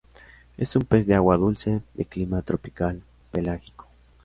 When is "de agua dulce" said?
1.05-1.79